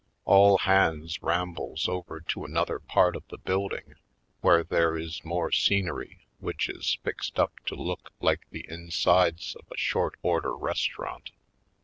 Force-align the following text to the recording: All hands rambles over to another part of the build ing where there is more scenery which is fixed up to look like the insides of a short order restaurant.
All 0.25 0.57
hands 0.57 1.21
rambles 1.21 1.87
over 1.87 2.21
to 2.21 2.43
another 2.43 2.79
part 2.79 3.15
of 3.15 3.21
the 3.27 3.37
build 3.37 3.71
ing 3.73 3.93
where 4.39 4.63
there 4.63 4.97
is 4.97 5.23
more 5.23 5.51
scenery 5.51 6.25
which 6.39 6.69
is 6.69 6.97
fixed 7.03 7.37
up 7.37 7.53
to 7.67 7.75
look 7.75 8.11
like 8.19 8.49
the 8.49 8.65
insides 8.67 9.53
of 9.55 9.67
a 9.71 9.77
short 9.77 10.15
order 10.23 10.55
restaurant. 10.57 11.29